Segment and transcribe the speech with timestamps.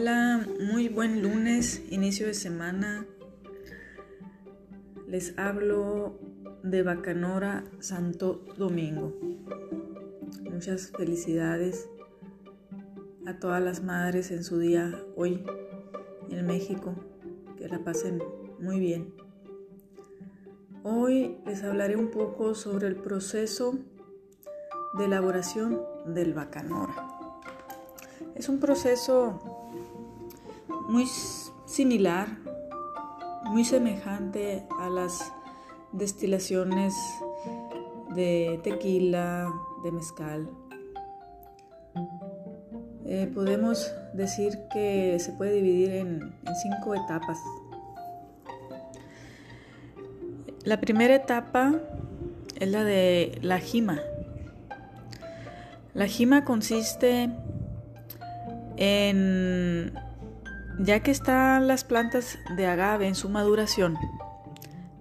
[0.00, 3.04] Hola, muy buen lunes, inicio de semana.
[5.08, 6.20] Les hablo
[6.62, 9.12] de Bacanora, Santo Domingo.
[10.52, 11.88] Muchas felicidades
[13.26, 15.42] a todas las madres en su día hoy
[16.30, 16.94] en México.
[17.56, 18.22] Que la pasen
[18.60, 19.12] muy bien.
[20.84, 23.76] Hoy les hablaré un poco sobre el proceso
[24.96, 26.94] de elaboración del bacanora.
[28.36, 29.57] Es un proceso
[30.88, 31.06] muy
[31.66, 32.28] similar,
[33.44, 35.32] muy semejante a las
[35.92, 36.94] destilaciones
[38.14, 39.52] de tequila,
[39.84, 40.50] de mezcal.
[43.04, 47.38] Eh, podemos decir que se puede dividir en, en cinco etapas.
[50.64, 51.74] La primera etapa
[52.58, 54.00] es la de la jima.
[55.94, 57.30] La jima consiste
[58.76, 59.92] en,
[60.78, 63.96] ya que están las plantas de agave en su maduración,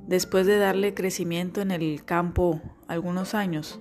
[0.07, 3.79] después de darle crecimiento en el campo algunos años,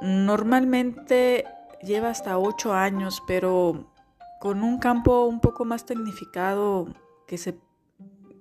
[0.00, 1.44] normalmente
[1.82, 3.92] lleva hasta 8 años, pero
[4.40, 6.88] con un campo un poco más tecnificado
[7.26, 7.58] que se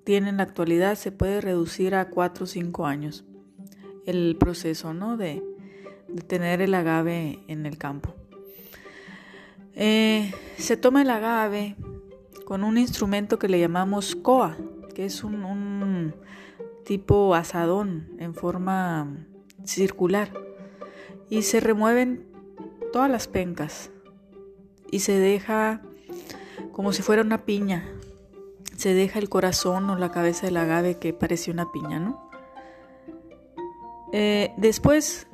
[0.04, 3.24] tiene en la actualidad se puede reducir a 4 o 5 años
[4.06, 5.16] el proceso ¿no?
[5.16, 5.44] de,
[6.28, 8.16] tener el agave en el campo.
[9.76, 11.78] Eh, se toma el agave
[12.52, 14.58] con un instrumento que le llamamos coa,
[14.94, 16.14] que es un,
[16.84, 19.26] tipo asadón en forma
[19.64, 20.34] circular.
[21.30, 22.28] Y se remueven
[22.92, 23.90] todas las pencas
[24.92, 25.82] y se deja
[26.74, 27.90] como si fuera una piña.
[28.76, 32.30] Se deja el corazón o la cabeza del agave que parece una piña, ¿no?
[34.12, 35.26] Eh, después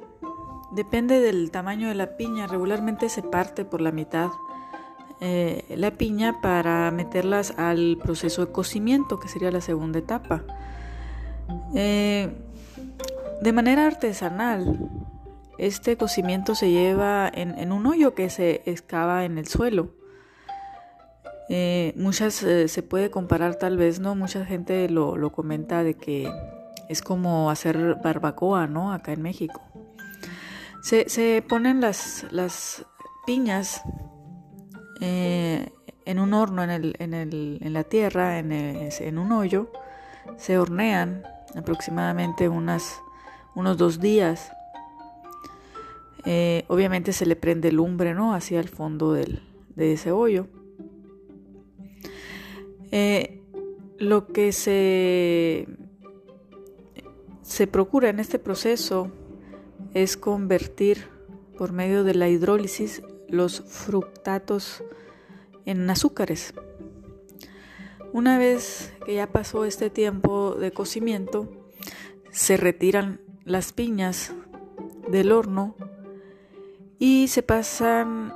[0.71, 4.29] Depende del tamaño de la piña, regularmente se parte por la mitad
[5.21, 10.43] eh, la piña para meterlas al proceso de cocimiento, que sería la segunda etapa.
[11.75, 12.29] Eh,
[13.41, 14.89] de manera artesanal,
[15.57, 19.91] este cocimiento se lleva en, un hoyo que se excava en el suelo.
[21.49, 24.15] Eh, muchas se puede comparar tal vez, ¿no?
[24.15, 26.29] Mucha gente lo, lo comenta de que
[26.89, 28.91] es como hacer barbacoa, ¿no?
[28.91, 29.61] Acá en México.
[30.81, 32.85] Se, ponen las, las
[33.25, 33.81] piñas
[34.99, 35.69] eh,
[36.05, 39.69] en un horno en, el, en, el, en la tierra, en, en, un hoyo,
[40.37, 41.23] se hornean
[41.55, 43.01] aproximadamente unas,
[43.55, 44.51] unos dos días.
[46.25, 48.33] Eh, obviamente se le prende lumbre ¿no?
[48.33, 49.41] hacia el fondo del,
[49.75, 50.47] de ese hoyo.
[52.91, 53.43] Eh,
[53.97, 55.67] lo que se,
[57.41, 59.11] se procura en este proceso
[59.93, 61.09] es convertir
[61.57, 64.83] por medio de la hidrólisis los fructatos
[65.65, 66.53] en azúcares.
[68.13, 71.49] Una vez que ya pasó este tiempo de cocimiento,
[72.31, 74.33] se retiran las piñas
[75.09, 75.75] del horno
[76.99, 78.33] y se pasan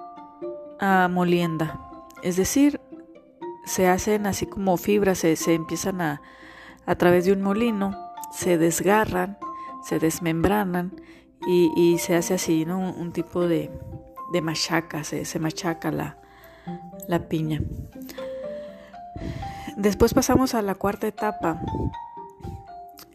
[0.80, 1.80] a molienda.
[2.22, 2.80] Es decir,
[3.66, 6.22] se hacen así como fibras, se, empiezan a,
[6.85, 7.96] a través de un molino,
[8.31, 9.38] se desgarran,
[9.84, 10.94] se desmembranan
[11.47, 12.80] y, se hace así, ¿no?
[12.80, 13.72] Un, tipo de,
[14.40, 17.62] machaca, se, machaca la, piña.
[19.75, 21.59] Después pasamos a la cuarta etapa,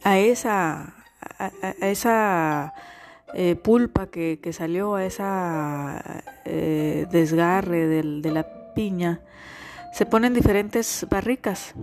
[0.03, 0.95] a esa,
[1.39, 1.51] a,
[1.81, 2.75] esa
[3.33, 9.21] eh, pulpa que, salió, a esa eh, desgarre de la piña,
[9.93, 11.75] se ponen diferentes barricas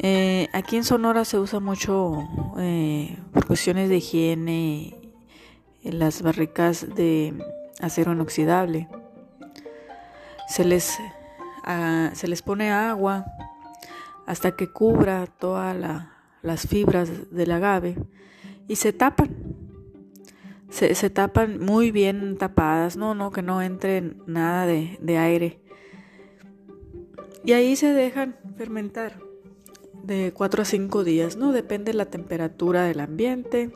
[0.00, 2.28] eh, aquí en Sonora se usa mucho
[3.32, 4.94] por cuestiones de higiene
[5.82, 7.34] en las barricas de
[7.80, 8.88] acero inoxidable.
[10.48, 10.98] Se les,
[11.64, 13.26] ah, se les pone agua
[14.26, 15.76] hasta que cubra todas
[16.42, 17.96] las fibras del agave
[18.66, 19.56] y se tapan.
[20.70, 25.62] Se, se, tapan muy bien tapadas, no, no, que no entre nada de, de aire.
[27.42, 29.18] Y ahí se dejan fermentar
[30.02, 31.52] de 4 a 5 días, ¿no?
[31.52, 33.70] Depende de la temperatura del ambiente,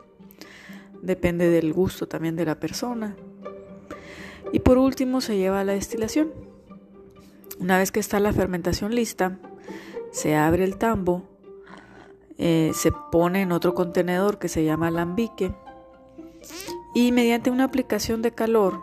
[1.01, 3.15] depende del gusto también de la persona.
[4.53, 6.31] Y por último se lleva a la destilación.
[7.59, 9.39] Una vez que está la fermentación lista,
[10.11, 11.23] se abre el tambo,
[12.37, 15.53] eh, se pone en otro contenedor que se llama alambique
[16.93, 18.79] y mediante una aplicación de calor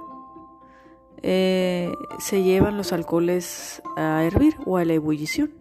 [1.22, 5.52] eh, se llevan los alcoholes a hervir o a la ebullición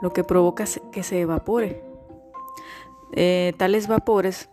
[0.00, 1.82] lo que provoca que se evapore.
[3.12, 4.48] Eh, tales vapores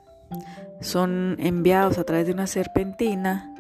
[0.80, 3.51] son enviados a través de una serpentina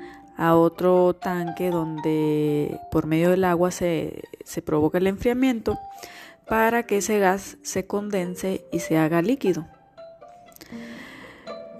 [0.41, 5.77] a otro tanque donde por medio del agua se, se provoca el enfriamiento
[6.47, 9.67] para que ese gas se condense y se haga líquido.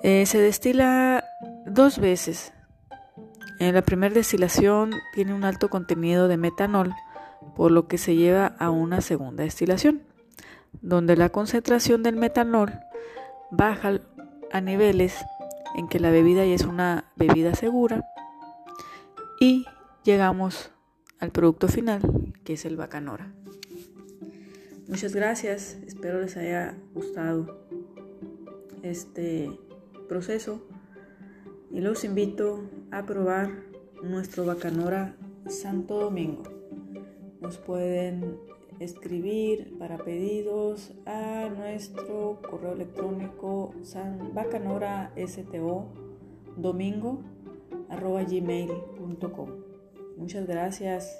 [0.03, 1.23] Eh, se destila
[1.65, 2.53] dos veces.
[3.59, 6.93] En la primera destilación tiene un alto contenido de metanol,
[7.55, 10.03] por lo que se lleva a una segunda destilación,
[10.83, 12.71] donde la concentración del metanol
[13.49, 13.93] baja
[14.51, 15.15] a niveles
[15.75, 18.05] en que la bebida ya es una bebida segura
[19.41, 19.65] y
[20.03, 20.69] llegamos
[21.19, 21.99] al producto final
[22.43, 23.33] que es el bacanora.
[24.87, 27.65] Muchas gracias, espero les haya gustado
[28.83, 29.49] este
[30.07, 30.61] proceso
[31.71, 33.49] y los invito a probar
[34.03, 35.15] nuestro bacanora
[35.49, 36.43] Santo Domingo.
[37.39, 38.37] Nos pueden
[38.79, 43.73] escribir para pedidos a nuestro correo electrónico
[44.35, 45.93] bacanora.sto
[46.57, 47.40] domingo arroba
[47.99, 49.49] gmail.com.
[50.17, 51.17] Muchas gracias.